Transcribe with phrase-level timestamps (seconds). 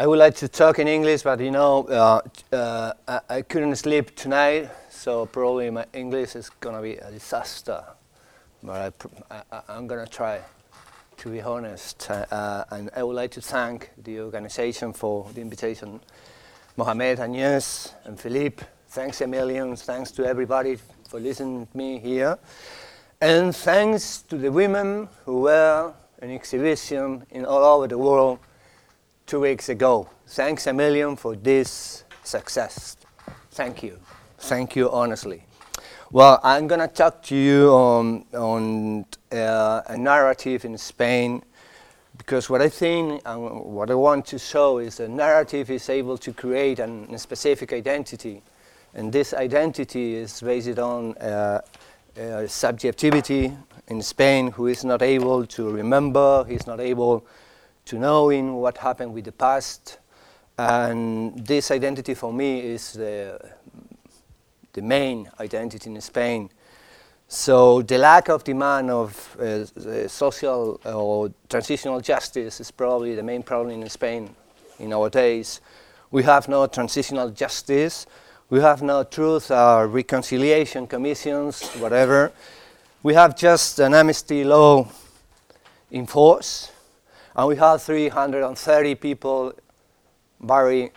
[0.00, 2.20] I would like to talk in English, but you know, uh,
[2.54, 7.82] uh, I, I, couldn't sleep tonight, so probably my English is gonna be a disaster.
[8.62, 8.94] But
[9.28, 10.40] I, am gonna try,
[11.16, 12.08] to be honest.
[12.08, 15.98] Uh, and I would like to thank the organization for the invitation.
[16.76, 19.74] Mohamed, Agnes, and Philippe, thanks a million.
[19.74, 20.78] Thanks to everybody
[21.08, 22.38] for listening to me here.
[23.20, 25.92] And thanks to the women who were
[26.22, 28.38] an exhibition in all over the world
[29.28, 30.08] two weeks ago.
[30.26, 32.96] Thanks a million for this success.
[33.50, 33.98] Thank you.
[34.38, 35.44] Thank you, honestly.
[36.10, 41.42] Well, I'm going to talk to you on, on uh, a narrative in Spain
[42.16, 46.16] because what I think and what I want to show is a narrative is able
[46.16, 48.40] to create an, a specific identity.
[48.94, 51.60] And this identity is based on uh,
[52.18, 53.52] uh, subjectivity
[53.88, 57.26] in Spain, who is not able to remember, he's not able
[57.88, 59.98] to knowing what happened with the past.
[60.58, 63.40] And this identity for me is the,
[64.74, 66.50] the main identity in Spain.
[67.28, 73.42] So the lack of demand of uh, social or transitional justice is probably the main
[73.42, 74.34] problem in Spain
[74.78, 75.62] in our days.
[76.10, 78.06] We have no transitional justice.
[78.50, 82.32] We have no truth or reconciliation commissions, whatever.
[83.02, 84.88] We have just an amnesty law
[85.90, 86.72] in force
[87.38, 89.52] and we have 330 people
[90.40, 90.90] buried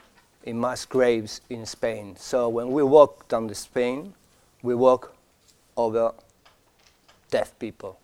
[0.43, 2.15] in mass graves in Spain.
[2.17, 4.15] So when we walk down the Spain,
[4.63, 5.15] we walk
[5.77, 6.13] over
[7.29, 7.99] deaf people.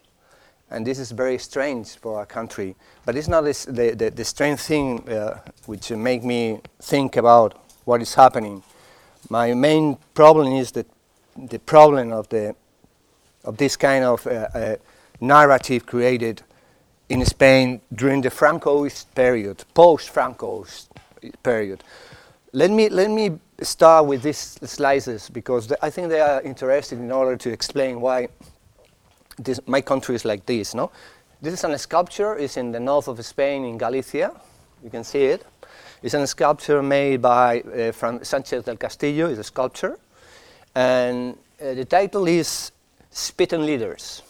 [0.70, 2.76] And this is very strange for our country.
[3.06, 7.60] But it's not this, the, the, the, strange thing uh, which make me think about
[7.86, 8.62] what is happening.
[9.30, 10.86] My main problem is that
[11.36, 12.56] the problem of, the,
[13.44, 14.76] of this kind of uh, uh,
[15.20, 16.44] narrative created
[17.10, 20.88] in Spain during the Francoist period, post-Francoist
[21.44, 21.84] period.
[22.54, 27.12] Let me, let me start with these slices because I think they are interested in
[27.12, 28.28] order to explain why
[29.38, 30.74] this, my country is like this.
[30.74, 30.92] No?
[31.42, 34.32] This is a sculpture, it's in the north of Spain in Galicia.
[34.84, 35.46] You can see it.
[36.02, 37.92] It's a sculpture made by uh,
[38.24, 39.98] Sanchez del Castillo, it's a sculpture.
[40.76, 42.72] And uh, the title is
[43.10, 44.22] Spitting Leaders.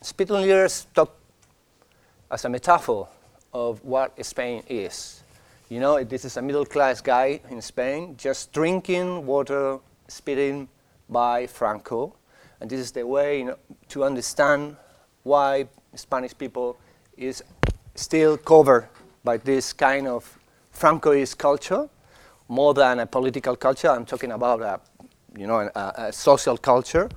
[0.00, 1.21] Spitting Leaders talk
[2.32, 3.06] as a metaphor
[3.52, 5.22] of what Spain is.
[5.68, 9.78] You know, this is a middle class guy in Spain just drinking water
[10.08, 10.68] spitting
[11.10, 12.14] by Franco.
[12.60, 13.58] And this is the way you know,
[13.90, 14.76] to understand
[15.22, 16.78] why Spanish people
[17.18, 17.44] is
[17.94, 18.88] still covered
[19.22, 20.38] by this kind of
[20.74, 21.88] Francoist culture
[22.48, 23.90] more than a political culture.
[23.90, 24.80] I'm talking about a,
[25.38, 27.10] you know, a, a social culture.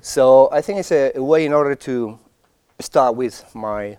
[0.00, 2.18] So I think it's a, a way in order to
[2.80, 3.98] start with my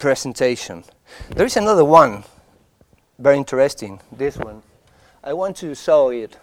[0.00, 0.82] presentation.
[1.36, 2.24] There is another one,
[3.18, 4.62] very interesting, this one.
[5.22, 6.38] I want to show it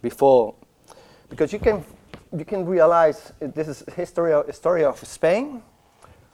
[0.00, 0.54] before,
[1.28, 1.84] because you can,
[2.36, 5.62] you can realize this is history of, story of Spain.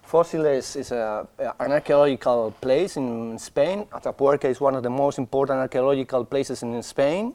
[0.09, 1.27] Fósiles is a,
[1.59, 3.87] an archaeological place in Spain.
[3.93, 7.35] Atapuerca is one of the most important archaeological places in Spain.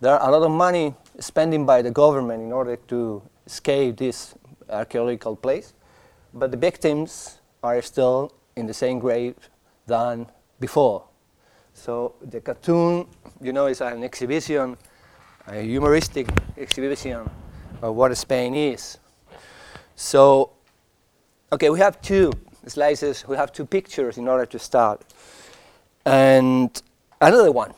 [0.00, 4.34] There are a lot of money spending by the government in order to escape this
[4.70, 5.74] archaeological place,
[6.32, 9.34] but the victims are still in the same grave
[9.86, 10.26] than
[10.60, 11.04] before.
[11.72, 13.06] So the cartoon,
[13.40, 14.76] you know, is an exhibition,
[15.46, 17.30] a humoristic exhibition
[17.80, 18.98] of what Spain is.
[19.94, 20.50] So,
[21.52, 22.32] okay, we have two
[22.66, 25.04] slices, we have two pictures in order to start.
[26.04, 26.70] And
[27.20, 27.74] another one.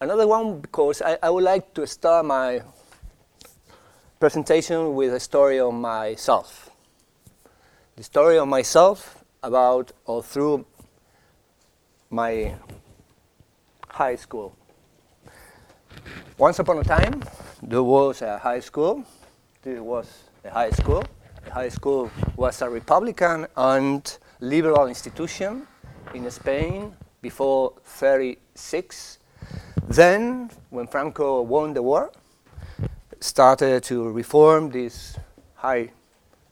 [0.00, 2.62] Another one because I, I would like to start my
[4.20, 6.70] presentation with a story of myself.
[7.96, 10.64] The story of myself about or through
[12.10, 12.54] my
[13.88, 14.56] high school.
[16.38, 17.22] Once upon a time,
[17.62, 19.04] there was a high school.
[19.62, 20.06] There was
[20.44, 21.04] a high school.
[21.44, 25.66] The high school was a Republican and liberal institution
[26.14, 29.18] in Spain before 36.
[29.88, 32.10] Then, when Franco won the war,
[33.20, 35.16] started to reform this
[35.54, 35.90] high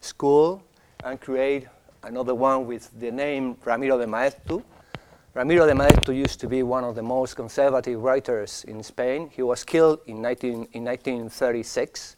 [0.00, 0.62] school
[1.04, 1.66] and create
[2.06, 4.62] another one with the name Ramiro de Maeztu.
[5.34, 9.30] Ramiro de Maeztu used to be one of the most conservative writers in Spain.
[9.34, 12.16] He was killed in, 19, in 1936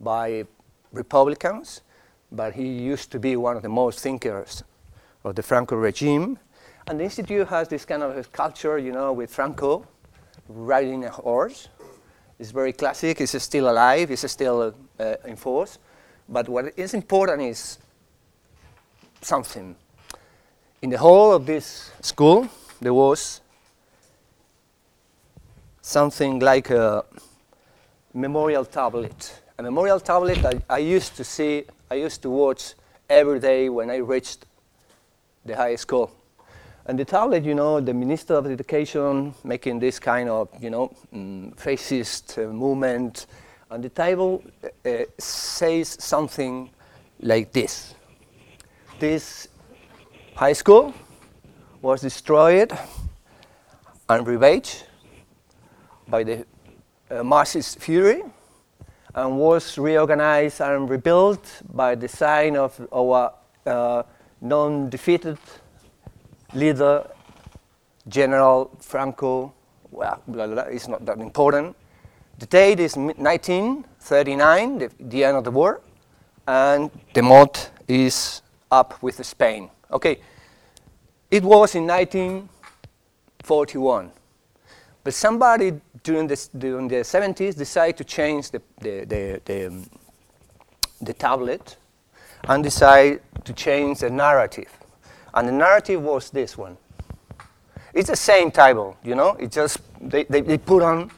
[0.00, 0.44] by
[0.92, 1.82] Republicans,
[2.32, 4.64] but he used to be one of the most thinkers
[5.24, 6.38] of the Franco regime.
[6.86, 9.86] And the Institute has this kind of culture, you know, with Franco
[10.48, 11.68] riding a horse.
[12.38, 15.78] It's very classic, it's still alive, it's still uh, in force.
[16.28, 17.78] But what is important is
[19.20, 19.76] something.
[20.82, 22.48] In the whole of this school,
[22.80, 23.40] there was
[25.82, 27.04] something like a
[28.14, 29.40] memorial tablet.
[29.58, 32.74] A memorial tablet I, I used to see, I used to watch
[33.08, 34.44] every day when I reached
[35.44, 36.10] the high school.
[36.86, 40.94] And the tablet, you know, the Minister of Education making this kind of, you know,
[41.14, 43.26] mm, fascist uh, movement.
[43.70, 44.42] And the table
[44.86, 46.70] uh, says something
[47.20, 47.94] like this.
[48.98, 49.46] This
[50.34, 50.92] high school
[51.80, 52.76] was destroyed
[54.08, 54.86] and ravaged
[56.08, 56.44] by the
[57.08, 58.24] uh, Marxist fury
[59.14, 63.34] and was reorganized and rebuilt by the sign of our
[63.66, 64.02] uh,
[64.40, 65.38] non-defeated
[66.54, 67.08] leader,
[68.08, 69.52] General Franco.
[69.92, 71.76] Well, blah, blah, blah, it's not that important.
[72.40, 75.82] The date is 1939, the, the end of the war,
[76.48, 79.70] and the mode is up with Spain.
[79.90, 80.20] Okay,
[81.30, 84.10] it was in 1941.
[85.04, 89.88] But somebody during, this, during the 70s decided to change the, the, the, the, um,
[91.00, 91.76] the tablet
[92.44, 94.70] and decided to change the narrative.
[95.34, 96.76] And the narrative was this one.
[97.94, 101.10] It's the same table, you know, it just, they, they, they put on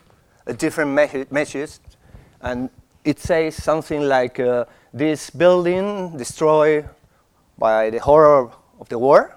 [0.47, 1.79] a different me- message
[2.41, 2.71] and
[3.05, 6.89] it says something like uh, this building destroyed
[7.61, 9.37] by the horror of the war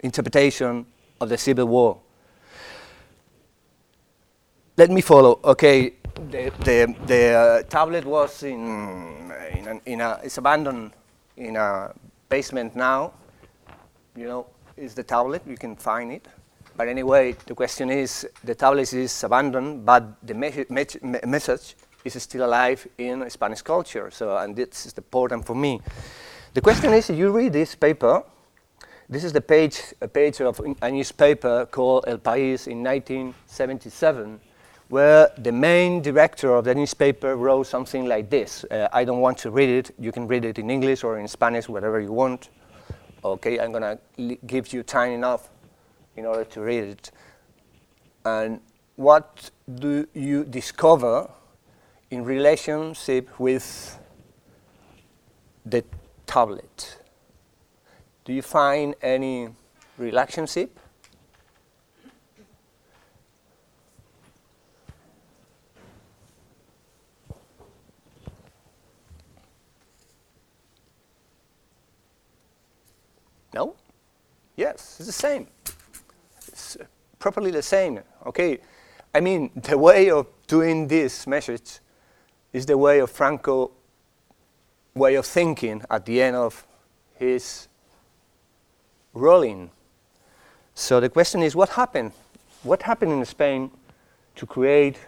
[0.00, 0.86] interpretation
[1.20, 2.00] of the Civil War.
[4.78, 5.40] Let me follow.
[5.44, 5.92] Okay,
[6.30, 10.92] the, the, the uh, tablet was in, in, an, in a, it's abandoned
[11.36, 11.92] in a
[12.30, 13.12] basement now.
[14.16, 14.46] You know,
[14.78, 16.26] is the tablet, you can find it.
[16.78, 21.76] But anyway, the question is, the tablet is abandoned, but the me- me- message
[22.16, 24.10] is still alive in Spanish culture.
[24.10, 25.80] So, and this is important for me.
[26.54, 28.22] The question is, you read this paper,
[29.08, 34.40] this is the page, a page of a newspaper called El País in 1977,
[34.88, 38.64] where the main director of the newspaper wrote something like this.
[38.70, 39.94] Uh, I don't want to read it.
[39.98, 42.50] You can read it in English or in Spanish, whatever you want.
[43.24, 43.98] Okay, I'm to
[44.46, 45.48] give you time enough
[46.16, 47.10] in order to read it.
[48.24, 48.60] And
[48.96, 51.30] what do you discover
[52.10, 53.98] in relationship with
[55.64, 55.84] the
[56.26, 56.98] tablet?
[58.24, 59.48] Do you find any
[59.96, 60.78] relationship?
[73.54, 73.74] No?
[74.56, 75.46] Yes, it's the same.
[76.46, 76.84] It's uh,
[77.18, 78.00] properly the same.
[78.26, 78.58] Okay,
[79.14, 81.80] I mean, the way of doing this message
[82.52, 83.70] is the way of Franco
[84.94, 86.66] way of thinking at the end of
[87.14, 87.68] his
[89.14, 89.70] ruling.
[90.74, 92.12] So the question is what happened?
[92.62, 93.70] What happened in Spain
[94.36, 94.98] to create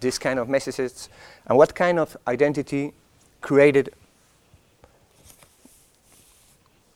[0.00, 1.08] this kind of messages
[1.46, 2.92] and what kind of identity
[3.40, 3.90] created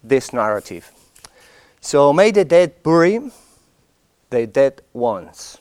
[0.03, 0.91] this narrative?
[1.81, 3.31] So may the dead bury
[4.31, 5.59] the dead ones.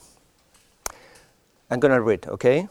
[1.70, 2.68] I'm to read, okay?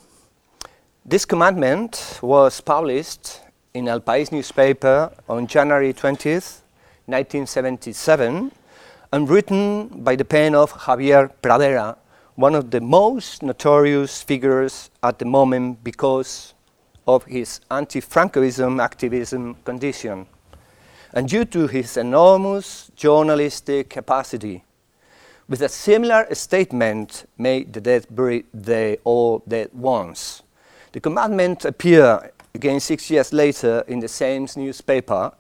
[1.06, 3.42] This commandment was published
[3.75, 6.62] in El País newspaper on January 20th,
[7.04, 8.50] 1977,
[9.12, 11.99] and written by the pen of Javier Pradera,
[12.37, 16.54] one of the most notorious figures at the moment because
[17.06, 20.26] of his anti Francoism activism condition,
[21.12, 24.64] and due to his enormous journalistic capacity.
[25.50, 30.44] With a similar statement, may the dead bury the all dead ones.
[30.95, 35.33] The commandment appeared again six years later in the same newspaper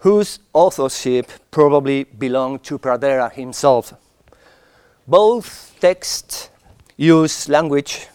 [0.00, 3.94] whose authorship probably belonged to Pradera himself.
[5.08, 6.50] Both texts
[6.98, 8.08] use language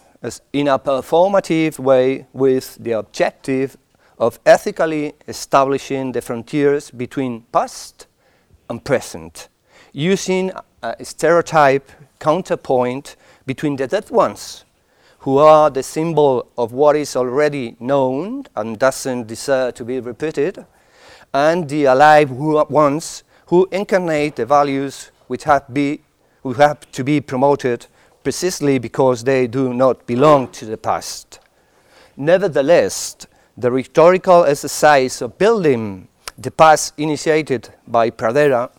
[0.52, 3.76] in a performative way with the objective
[4.20, 8.06] of ethically establishing the frontiers between past
[8.68, 9.48] and present,
[9.92, 10.52] using
[10.84, 14.64] a stereotype counterpoint between the dead ones,
[15.20, 20.64] who are the symbol of what is already known and doesn't deserve to be repeated,
[21.32, 26.00] and the alive ones who incarnate the values which have, be,
[26.42, 27.86] who have to be promoted
[28.24, 31.38] precisely because they do not belong to the past.
[32.16, 33.16] Nevertheless,
[33.56, 36.08] the rhetorical exercise of building
[36.38, 38.70] the past initiated by Pradera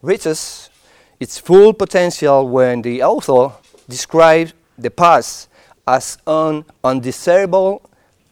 [0.00, 0.70] reaches
[1.18, 3.52] its full potential when the author
[3.88, 5.47] describes the past
[5.88, 7.80] as an undesirable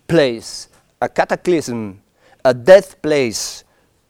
[0.06, 0.68] place,
[1.00, 2.02] a cataclysm,
[2.44, 3.64] a death place,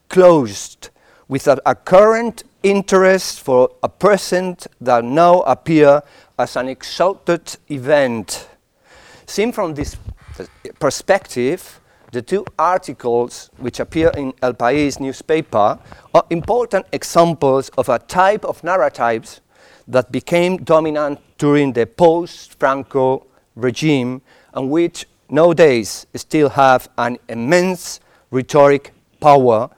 [0.08, 0.90] closed,
[1.28, 6.02] with a, a current interest for a present that now appear
[6.36, 8.48] as an exalted event.
[9.26, 9.96] Seen from this
[10.80, 15.78] perspective, the two articles which appear in El País newspaper
[16.12, 19.40] are important examples of a type of narratives
[19.86, 23.24] that became dominant during the post-Franco
[23.56, 24.22] regime
[24.54, 29.68] and which nowadays still have an immense rhetoric power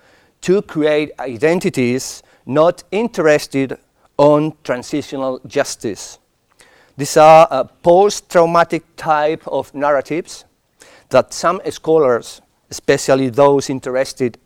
[0.43, 3.79] to create identities not interested
[4.17, 6.19] on transitional justice.
[6.97, 10.45] These are a post-traumatic type of narratives
[11.11, 14.39] that some scholars, especially those interested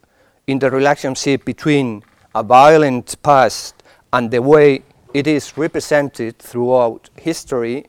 [0.46, 2.02] in the relationship between
[2.34, 4.82] a violent past and the way
[5.14, 7.86] it is represented throughout history,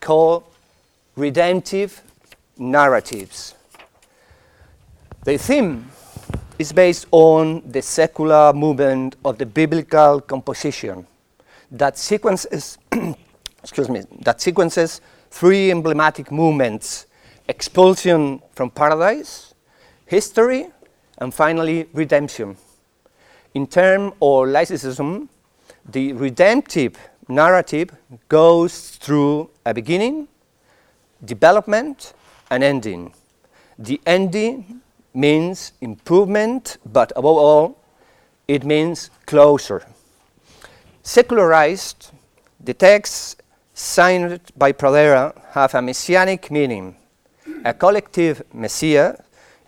[0.00, 0.51] call
[1.16, 2.02] redemptive
[2.58, 3.54] narratives.
[5.24, 5.90] The theme
[6.58, 11.06] is based on the secular movement of the biblical composition
[11.70, 12.78] that sequences
[13.62, 15.00] excuse me, that sequences
[15.30, 17.06] three emblematic movements
[17.48, 19.54] expulsion from paradise,
[20.06, 20.68] history,
[21.18, 22.56] and finally redemption.
[23.54, 25.28] In terms of lyricism,
[25.88, 26.96] the redemptive
[27.28, 27.90] narrative
[28.28, 30.28] goes through a beginning,
[31.24, 32.14] development,
[32.50, 33.14] and ending.
[33.78, 34.80] The ending
[35.14, 37.78] means improvement, but above all,
[38.46, 39.86] it means closure.
[41.02, 42.10] Secularized,
[42.60, 43.36] the texts
[43.74, 46.96] signed by Pradera have a messianic meaning.
[47.64, 49.16] A collective messiah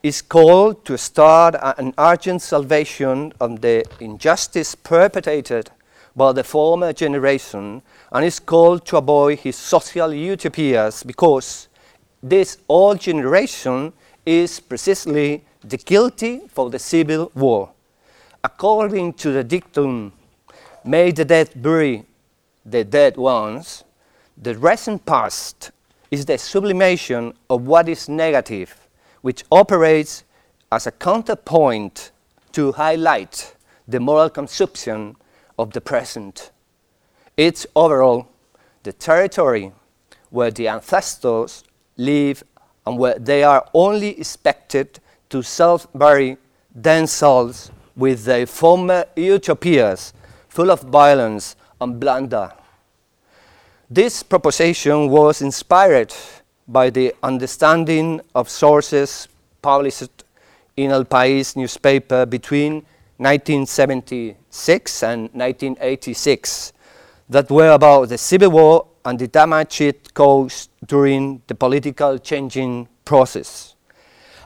[0.03, 5.71] is called to start an urgent salvation of the injustice perpetrated
[6.17, 11.69] by the former generation and is called to avoid his social utopias because
[12.23, 13.93] this old generation
[14.25, 17.71] is precisely the guilty for the civil war.
[18.43, 20.13] According to the dictum,
[20.85, 22.05] may the dead bury
[22.65, 23.85] the dead ones,
[24.37, 25.71] the recent past
[26.11, 28.89] is the sublimation of what is negative,
[29.21, 30.25] which operates
[30.73, 32.11] as a counterpoint
[32.53, 33.55] to highlight
[33.87, 35.17] the moral consumption
[35.59, 36.51] of the present.
[37.37, 38.29] It's overall
[38.83, 39.73] the territory
[40.31, 41.65] where the ancestors
[41.97, 42.43] live
[42.87, 46.37] and where they are only expected to self-bury
[46.75, 50.13] themselves with their former utopias
[50.49, 52.53] full of violence and blunder.
[53.91, 56.13] This proposition was inspired
[56.67, 59.29] by the understanding of sources
[59.63, 60.25] published
[60.77, 62.85] in El País newspaper between
[63.19, 66.73] 1976 and 1986
[67.29, 72.89] that were about the civil war and the damage it caused during the political changing
[73.05, 73.75] process.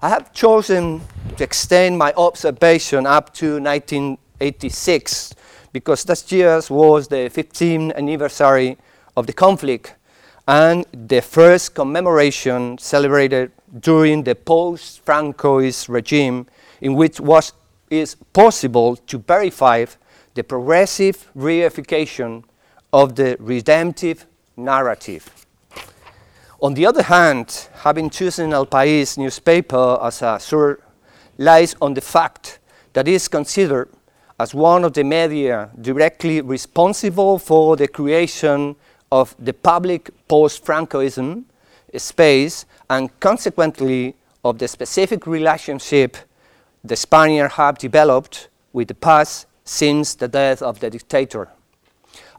[0.03, 1.01] I have chosen
[1.37, 5.35] to extend my observation up to 1986
[5.73, 8.79] because that year was the 15th anniversary
[9.17, 9.95] of the conflict
[10.47, 16.47] and the first commemoration celebrated during the post-Francoist regime
[16.81, 17.53] in which was
[17.91, 19.85] is possible to verify
[20.35, 22.45] the progressive reification
[22.93, 24.27] of the redemptive
[24.57, 25.29] narrative.
[26.61, 30.81] On the other hand, having chosen El País newspaper as a source
[31.39, 32.59] lies on the fact
[32.93, 33.89] that it is considered
[34.41, 38.75] as one of the media directly responsible for the creation
[39.11, 41.45] of the public post-Francoism
[41.97, 44.15] space and consequently
[44.45, 46.17] of the specific relationship
[46.85, 51.49] the Spaniards have developed with the past since the death of the dictator.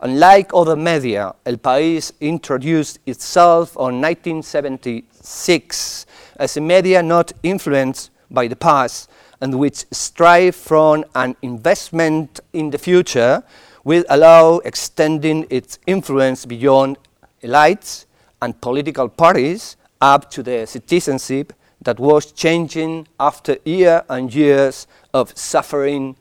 [0.01, 6.05] Unlike other media, El País introduced itself on 1976
[6.37, 9.09] as a media not influenced by the past
[9.41, 13.43] and which strive from an investment in the future
[13.83, 16.97] will allow extending its influence beyond
[17.43, 18.05] elites
[18.41, 25.37] and political parties up to the citizenship that was changing after years and years of
[25.37, 26.15] suffering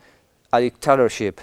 [0.53, 1.41] a dictatorship.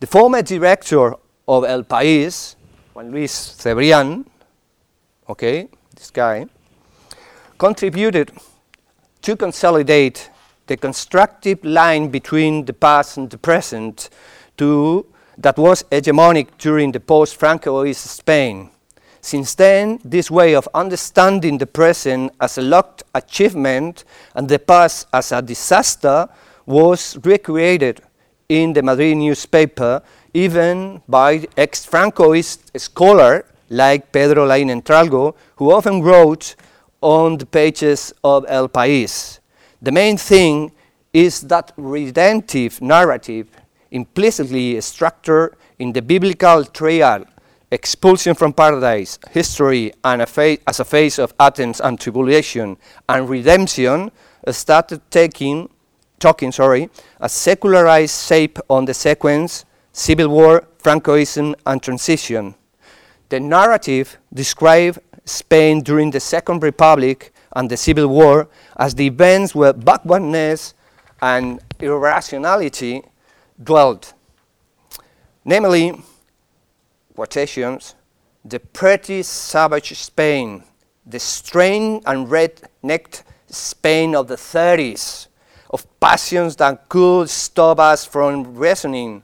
[0.00, 1.14] The former director
[1.46, 2.56] of El País,
[2.92, 4.26] Juan Luis Cebrián,
[5.28, 6.46] okay, this guy,
[7.56, 8.32] contributed
[9.22, 10.30] to consolidate
[10.66, 14.10] the constructive line between the past and the present
[14.56, 15.06] to,
[15.38, 18.70] that was hegemonic during the post-Francoist Spain.
[19.24, 24.04] Since then, this way of understanding the present as a locked achievement
[24.34, 26.28] and the past as a disaster
[26.66, 28.02] was recreated
[28.50, 30.02] in the Madrid newspaper,
[30.34, 36.54] even by ex-Francoist scholar like Pedro Laín Entralgo, who often wrote
[37.00, 39.38] on the pages of El País.
[39.80, 40.70] The main thing
[41.14, 43.48] is that redemptive narrative
[43.90, 47.24] implicitly structured in the biblical triad
[47.74, 52.76] expulsion from paradise, history, and a fa- as a phase of Athens and tribulation
[53.08, 54.10] and redemption,
[54.50, 55.68] started taking,
[56.18, 56.88] talking, sorry,
[57.20, 62.54] a secularized shape on the sequence civil war, Francoism, and transition.
[63.28, 69.54] The narrative described Spain during the Second Republic and the Civil War as the events
[69.54, 70.74] where backwardness
[71.22, 73.02] and irrationality
[73.62, 74.12] dwelt.
[75.44, 75.94] Namely,
[77.14, 77.94] quotations,
[78.44, 80.64] the pretty savage Spain,
[81.06, 85.28] the strained and red-necked Spain of the 30s,
[85.70, 89.22] of passions that could stop us from reasoning.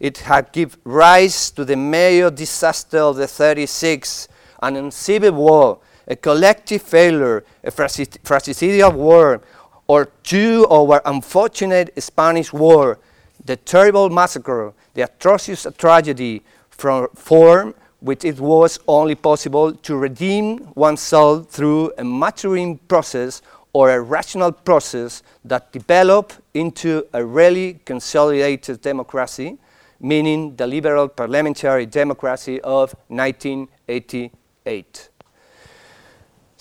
[0.00, 4.28] It had given rise to the major disaster of the 36
[4.62, 9.42] and in civil war, a collective failure, a fratricidal war,
[9.86, 12.98] or two our unfortunate Spanish war,
[13.44, 21.48] the terrible massacre, the atrocious tragedy, form which it was only possible to redeem oneself
[21.48, 23.42] through a maturing process
[23.72, 29.56] or a rational process that developed into a really consolidated democracy,
[30.00, 35.08] meaning the liberal parliamentary democracy of 1988.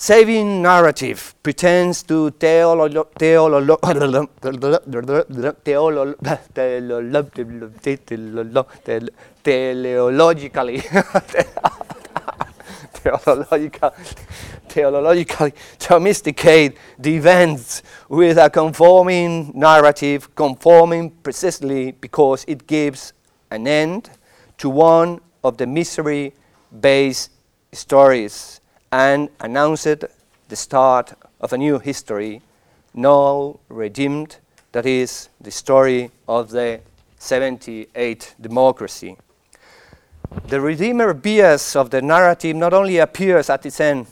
[0.01, 3.77] Saving narrative pretends to theolo- theolo-
[9.43, 10.81] teleologically
[12.93, 13.91] theological,
[14.69, 23.13] theologically domesticate the events with a conforming narrative, conforming precisely because it gives
[23.51, 24.09] an end
[24.57, 26.33] to one of the misery
[26.81, 27.29] based
[27.71, 28.60] stories
[28.91, 30.03] and announced
[30.49, 32.41] the start of a new history,
[32.93, 34.37] now redeemed,
[34.73, 36.81] that is, the story of the
[37.17, 39.17] 78 democracy.
[40.47, 44.07] The Redeemer bias of the narrative not only appears at its end,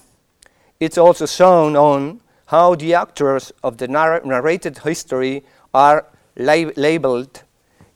[0.79, 6.05] it's also shown on how the actors of the narr- narrated history are
[6.37, 7.43] lab- labeled.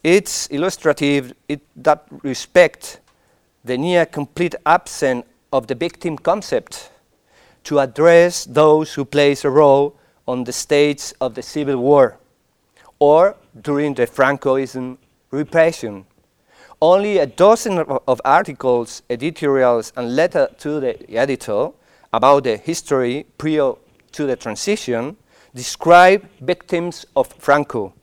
[0.03, 2.99] It's illustrative in that respect
[3.63, 6.89] the near complete absence of the victim concept
[7.63, 9.95] to address those who plays a role
[10.27, 12.17] on the stage of the Civil War
[12.99, 14.97] or during the Francoism
[15.31, 16.05] repression.
[16.81, 21.69] Only a dozen of, of articles, editorials, and letter to the editor
[22.11, 23.73] about the history prior
[24.11, 25.15] to the transition
[25.53, 27.93] describe victims of Franco.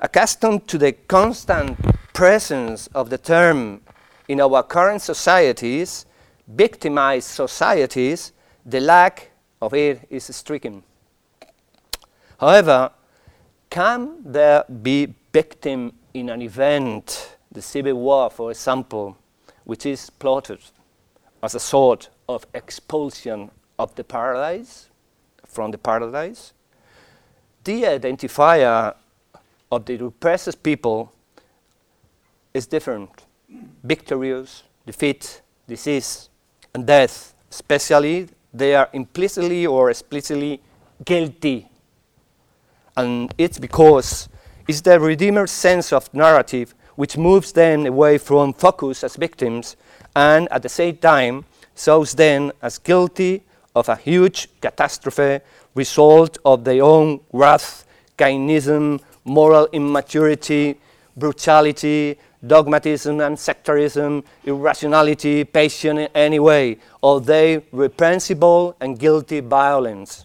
[0.00, 1.78] Accustomed to the constant
[2.12, 3.80] presence of the term
[4.28, 6.06] in our current societies,
[6.46, 8.32] victimized societies,
[8.64, 9.30] the lack
[9.60, 10.82] of it is striking.
[12.38, 12.90] However,
[13.70, 19.16] can there be victim in an event, the Civil War, for example,
[19.64, 20.60] which is plotted
[21.42, 24.90] as a sort of expulsion of the paradise,
[25.46, 26.52] from the paradise?
[27.64, 28.94] The identifier
[29.72, 31.12] of the repressed people
[32.52, 33.24] is different.
[33.82, 36.28] Victorious, defeat, disease,
[36.74, 40.60] and death, especially, they are implicitly or explicitly
[41.04, 41.68] guilty.
[42.96, 44.28] And it's because
[44.66, 49.76] it's the Redeemer's sense of narrative which moves them away from focus as victims
[50.14, 51.44] and at the same time
[51.76, 53.42] shows them as guilty
[53.74, 55.40] of a huge catastrophe
[55.74, 57.84] result of their own wrath,
[58.16, 60.78] kynism, moral immaturity,
[61.16, 70.24] brutality, dogmatism and sectarism, irrationality, passion in any way, or their reprehensible and guilty violence.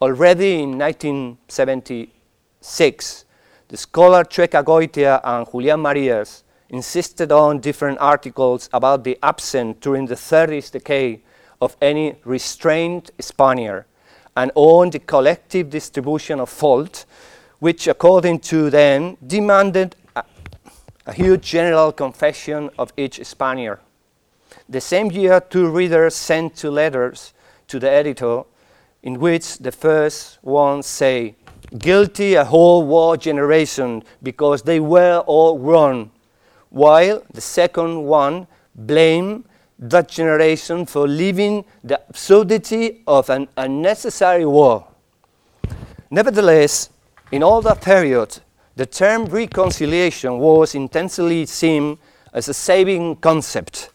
[0.00, 3.24] Already in 1976,
[3.68, 10.06] the scholar Chueca Goitia and Julián Marías insisted on different articles about the absence during
[10.06, 11.20] the 30s decade
[11.60, 13.84] of any restrained Spaniard
[14.36, 17.06] and on the collective distribution of fault,
[17.58, 19.96] which according to them demanded
[21.06, 23.80] a, huge general confession of each Spaniard.
[24.68, 27.32] The same year, two readers sent two letters
[27.68, 28.42] to the editor
[29.02, 31.36] in which the first one say,
[31.78, 36.10] guilty a whole war generation because they were all wrong,
[36.70, 39.44] while the second one blame
[39.78, 44.88] that generation for living the absurdity of an unnecessary war.
[46.10, 46.90] Nevertheless,
[47.30, 48.38] in all that period,
[48.76, 51.98] the term reconciliation was intensely seen
[52.32, 53.90] as a saving concept.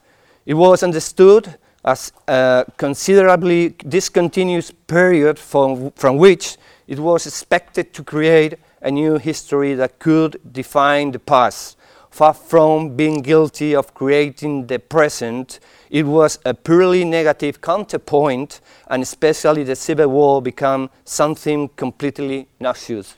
[0.45, 8.03] It was understood as a considerably discontinuous period from, from which it was expected to
[8.03, 11.77] create a new history that could define the past.
[12.09, 15.59] Far from being guilty of creating the present,
[15.91, 23.17] it was a purely negative counterpoint, and especially the Civil War became something completely noxious.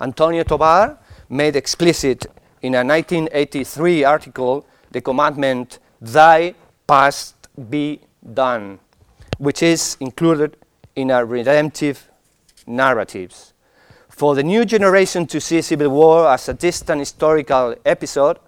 [0.00, 2.26] Antonio Tovar made explicit
[2.62, 6.54] in a 1983 article the commandment, Thy
[6.86, 7.34] past
[7.70, 8.00] be
[8.34, 8.78] done,
[9.38, 10.56] which is included
[10.94, 12.10] in our redemptive
[12.66, 13.52] narratives.
[14.08, 18.38] For the new generation to see Civil War as a distant historical episode,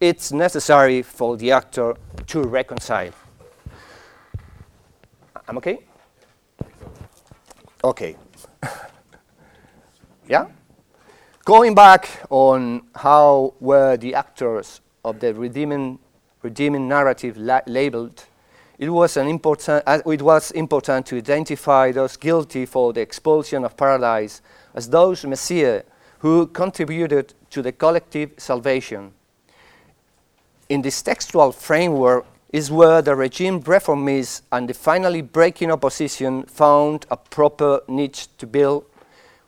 [0.00, 1.94] it's necessary for the actor
[2.26, 3.12] to reconcile.
[5.48, 5.78] I'm okay?
[7.84, 8.16] Okay.
[10.28, 10.46] yeah?
[11.46, 16.00] Going back on how were the actors of the redeeming,
[16.42, 18.24] redeeming narrative la labeled,
[18.80, 23.64] it was, an important, uh, it was important to identify those guilty for the expulsion
[23.64, 24.42] of paradise
[24.74, 25.84] as those messiah
[26.18, 29.12] who contributed to the collective salvation.
[30.68, 37.06] In this textual framework is where the regime reformists and the finally breaking opposition found
[37.08, 38.84] a proper niche to build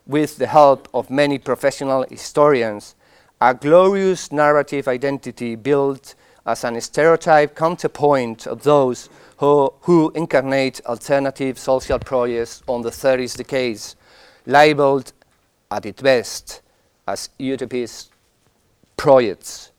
[0.08, 2.96] with the help of many professional historians,
[3.40, 6.14] a glorious narrative identity built
[6.46, 13.36] as an stereotype counterpoint of those who, who incarnate alternative social projects on the 30s
[13.36, 13.96] decades,
[14.46, 15.12] labeled
[15.70, 16.62] at its best
[17.06, 18.10] as utopist
[18.96, 19.70] projects.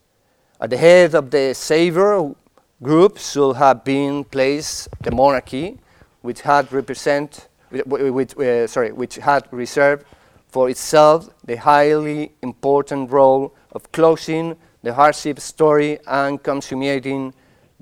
[0.62, 2.36] At the head of the savior
[2.84, 5.80] group should have been placed the monarchy,
[6.22, 10.06] which had represent, which, uh, sorry, which had reserved
[10.50, 17.34] for itself the highly important role of closing the hardship story and consummating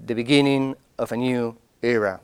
[0.05, 2.19] the beginning of a new era.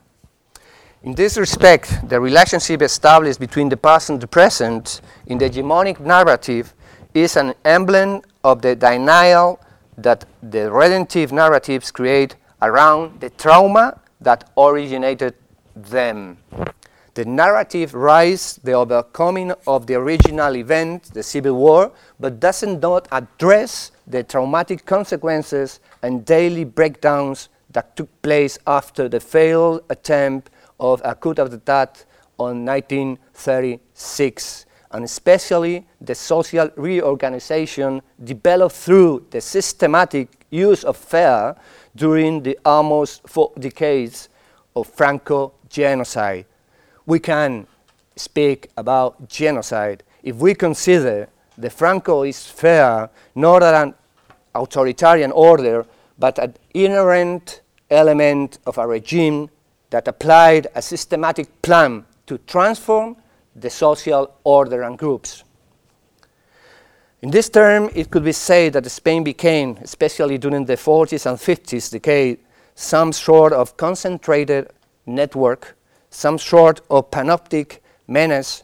[1.02, 6.00] In this respect, the relationship established between the past and the present in the hegemonic
[6.00, 6.74] narrative
[7.12, 9.60] is an emblem of the denial
[9.98, 15.34] that the redemptive narratives create around the trauma that originated
[15.76, 16.38] them.
[17.14, 23.06] The narrative writes the overcoming of the original event, the Civil War, but doesn't not
[23.12, 30.50] address the traumatic consequences and daily breakdowns that took place after the failed attempt
[30.80, 32.04] of a coup d'etat
[32.36, 41.54] on 1936, and especially the social reorganization developed through the systematic use of fear
[41.94, 44.28] during the almost four decades
[44.74, 46.46] of Franco genocide
[47.06, 47.66] we can
[48.16, 53.94] speak about genocide if we consider the Francoist fair not as an
[54.54, 55.86] authoritarian order,
[56.18, 59.50] but an inherent element of a regime
[59.90, 63.16] that applied a systematic plan to transform
[63.54, 65.44] the social order and groups.
[67.22, 71.38] In this term, it could be said that Spain became, especially during the 40s and
[71.38, 72.38] 50s decade,
[72.74, 74.70] some sort of concentrated
[75.06, 75.73] network
[76.14, 78.62] some sort of panoptic menace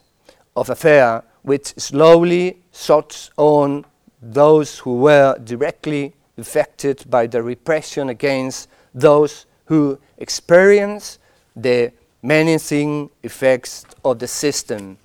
[0.55, 3.85] of affair which slowly sorts on
[4.23, 11.19] those who were directly affected by the repression against those who experience
[11.57, 11.91] the
[12.23, 14.97] menacing effects of the system.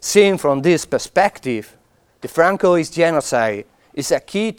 [0.00, 1.76] Seen from this perspective,
[2.20, 4.56] the Francoist genocide is a key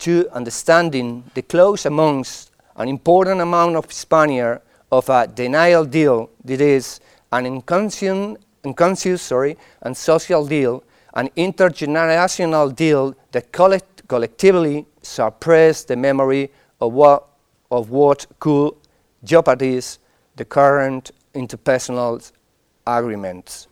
[0.00, 6.60] to understanding the close amongst an important amount of Spaniards of a denial deal that
[6.60, 7.00] is
[7.32, 10.82] an unconscious, unconscious sorry, and social deal,
[11.14, 17.26] an intergenerational deal that collect, collectively suppress the memory of what,
[17.70, 18.72] of what could
[19.24, 19.98] jeopardize
[20.36, 22.30] the current interpersonal
[22.86, 23.68] agreements.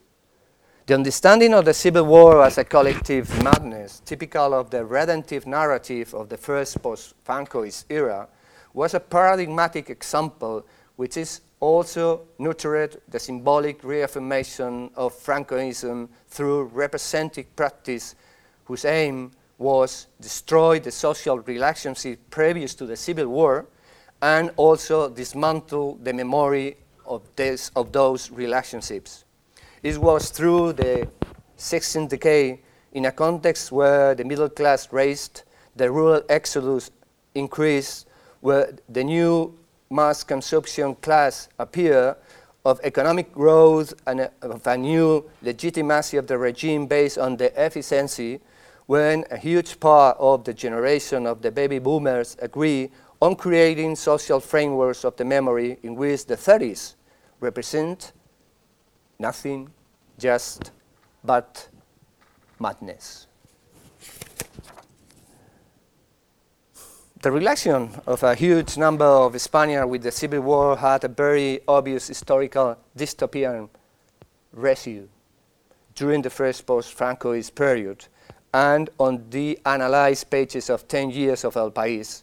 [0.87, 6.15] The understanding of the Civil War as a collective madness, typical of the redemptive narrative
[6.15, 8.29] of the first post-Francoist era,
[8.73, 10.65] was a paradigmatic example
[10.97, 18.15] which is also nurtured the symbolic reaffirmation of Francoism through representative practice
[18.65, 23.67] whose aim was destroy the social relationship previous to the Civil War
[24.21, 29.25] and also dismantle the memory of, this, of those relationships.
[29.83, 31.09] It was through the
[31.59, 32.59] 16th decade,
[32.93, 35.43] in a context where the middle class raised,
[35.77, 36.91] the rural exodus
[37.35, 38.07] increased,
[38.41, 39.59] where the new
[39.91, 42.17] mass consumption class appear
[42.65, 48.41] of economic growth and of a new legitimacy of the regime based on the efficiency,
[48.87, 54.41] when a huge part of the generation of the baby boomers agree on creating social
[54.41, 56.95] frameworks of the memory in which the 30s
[57.41, 58.13] represent
[59.19, 59.71] nothing,
[60.19, 60.73] just
[61.25, 61.69] but
[62.59, 63.26] madness.
[67.23, 71.61] The relation of a huge number of Spaniards with the Civil War had a very
[71.67, 73.71] obvious historical dystopian
[74.53, 75.09] residue
[75.95, 78.05] during the first post-Francoist period
[78.53, 82.23] and on the analyzed pages of 10 years of El País,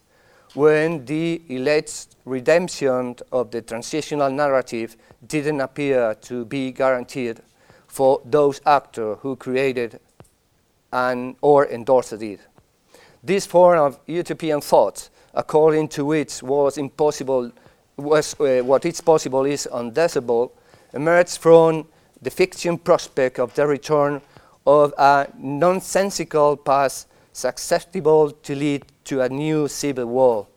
[0.53, 7.41] when the alleged redemption of the transitional narrative didn't appear to be guaranteed
[7.87, 9.99] for those actors who created
[10.91, 12.39] and or endorsed it.
[13.25, 16.43] This form of utopian thought, according to which
[16.77, 17.53] impossible,
[17.95, 20.51] was uh, what is possible is undesirable,
[20.93, 21.87] emerged from
[22.21, 24.21] the fiction prospect of the return
[24.67, 30.47] of a nonsensical past susceptible to lead to a new civil war.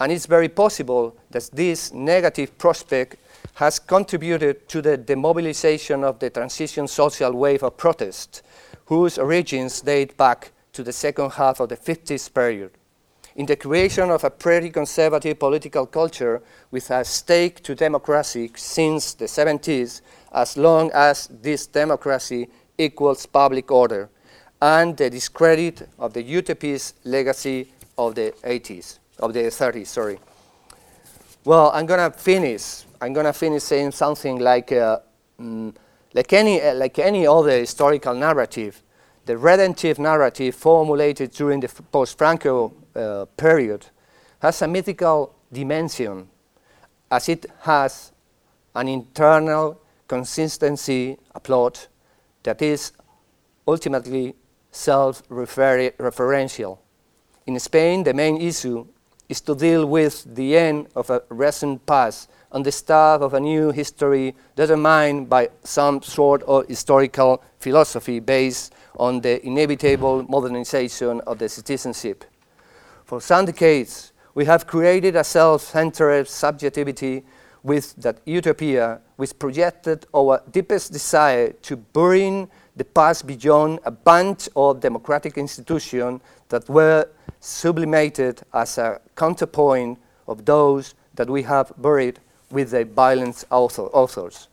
[0.00, 3.16] And it's very possible that this negative prospect
[3.54, 8.42] has contributed to the demobilization of the transition social wave of protest,
[8.86, 12.70] whose origins date back to the second half of the 50s period.
[13.34, 19.14] In the creation of a pretty conservative political culture with a stake to democracy since
[19.14, 24.10] the 70s, as long as this democracy equals public order,
[24.60, 30.18] and the discredit of the utopist legacy of the 80s, of the 30s, sorry.
[31.44, 32.84] Well, I'm gonna finish.
[33.00, 34.98] I'm gonna finish saying something like, uh,
[35.40, 35.74] mm,
[36.12, 38.82] like any uh, like any other historical narrative,
[39.26, 43.84] the redemptive narrative formulated during the post-Franco uh, period
[44.38, 46.28] has a mythical dimension,
[47.10, 48.12] as it has
[48.74, 51.88] an internal consistency, a plot,
[52.44, 52.92] that is
[53.66, 54.36] ultimately
[54.70, 56.78] self-referential.
[57.46, 58.86] In Spain, the main issue
[59.28, 63.40] is to deal with the end of a recent past and the start of a
[63.40, 71.38] new history determined by some sort of historical philosophy based on the inevitable modernization of
[71.38, 72.24] the citizenship.
[73.04, 77.24] For some decades, we have created a self-centered subjectivity
[77.62, 84.48] with that utopia which projected our deepest desire to bring the past beyond a bunch
[84.54, 87.08] of democratic institutions that were
[87.40, 94.48] sublimated as a counterpoint of those that we have buried with the violent author authors.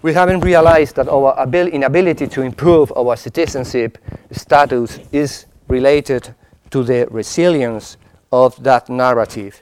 [0.00, 3.98] We haven't realized that our inability to improve our citizenship
[4.30, 6.34] status is related
[6.70, 7.96] to the resilience
[8.30, 9.60] of that narrative.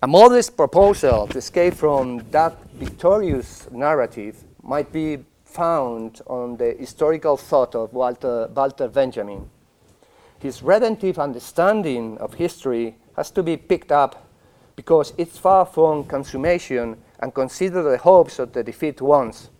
[0.00, 7.36] A modest proposal to escape from that victorious narrative might be found on the historical
[7.36, 9.50] thought of Walter, Walter Benjamin.
[10.38, 14.28] His redemptive understanding of history has to be picked up
[14.76, 19.50] because it's far from consummation and consider the hopes of the defeat ones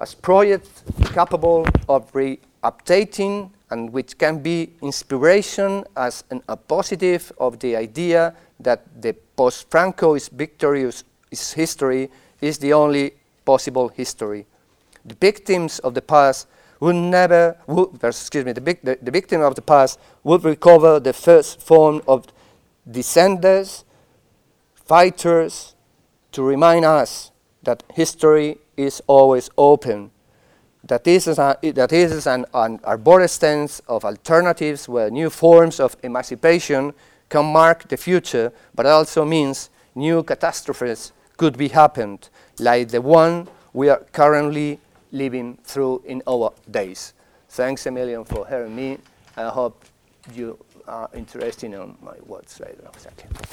[0.00, 7.58] as projects capable of re-updating and which can be inspiration as an, a positive of
[7.60, 13.12] the idea that the post-Franco is victorious is history is the only
[13.44, 14.46] possible history.
[15.04, 16.46] The victims of the past
[16.80, 21.12] would never, would, excuse me, the, the, the victim of the past would recover the
[21.12, 22.26] first form of
[22.90, 23.84] descendants,
[24.74, 25.73] fighters,
[26.34, 27.30] to remind us
[27.62, 30.10] that history is always open,
[30.82, 35.78] that this is, a, that this is an, an arborescence of alternatives where new forms
[35.78, 36.92] of emancipation
[37.28, 43.46] can mark the future, but also means new catastrophes could be happened, like the one
[43.72, 44.80] we are currently
[45.12, 47.14] living through in our days.
[47.48, 48.98] Thanks a million for hearing me.
[49.36, 49.84] I hope
[50.34, 52.82] you are interested in my words later.
[52.82, 52.90] You.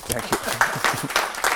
[0.09, 1.41] Thank you.